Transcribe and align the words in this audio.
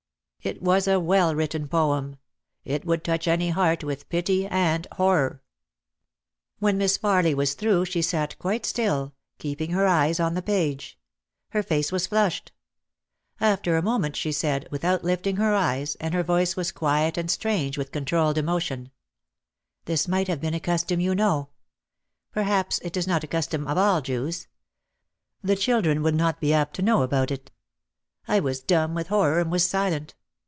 It 0.43 0.59
was 0.59 0.87
a 0.87 0.99
well 0.99 1.35
written 1.35 1.67
poem. 1.67 2.17
It 2.65 2.83
would 2.83 3.03
touch 3.03 3.27
any 3.27 3.51
heart 3.51 3.83
with 3.83 4.09
pity 4.09 4.47
and 4.47 4.87
horror. 4.93 5.43
When 6.57 6.79
Miss 6.79 6.97
Farly 6.97 7.35
was 7.35 7.53
through 7.53 7.85
she 7.85 8.01
sat 8.01 8.39
quite 8.39 8.65
still, 8.65 9.13
keep 9.37 9.61
ing 9.61 9.69
her 9.69 9.85
eyes 9.85 10.19
on 10.19 10.33
the 10.33 10.41
page. 10.41 10.97
Her 11.49 11.61
face 11.61 11.91
was 11.91 12.07
flushed. 12.07 12.51
After 13.39 13.77
a 13.77 13.83
moment 13.83 14.15
she 14.15 14.31
said, 14.31 14.67
without 14.71 15.03
lifting 15.03 15.35
her 15.35 15.53
eyes, 15.53 15.93
and 15.99 16.11
her 16.15 16.23
voice 16.23 16.55
was 16.55 16.71
quiet 16.71 17.19
and 17.19 17.29
strange 17.29 17.77
with 17.77 17.91
controlled 17.91 18.39
emotion, 18.39 18.89
"This 19.85 20.07
might 20.07 20.27
have 20.27 20.41
been 20.41 20.55
a 20.55 20.59
custom 20.59 20.99
you 20.99 21.13
know— 21.13 21.49
Perhaps 22.33 22.79
it 22.79 22.97
is 22.97 23.05
not 23.05 23.23
a 23.23 23.27
custom 23.27 23.67
of 23.67 23.77
all 23.77 24.01
Jews— 24.01 24.47
The 25.43 25.55
children 25.55 26.01
would 26.01 26.15
not 26.15 26.41
be 26.41 26.51
apt 26.51 26.73
to 26.77 26.81
know 26.81 27.03
about 27.03 27.29
it." 27.29 27.51
I 28.27 28.39
was 28.39 28.59
dumb 28.63 28.95
with 28.95 29.09
horror 29.09 29.39
and 29.39 29.51
was 29.51 29.67
silent. 29.69 30.15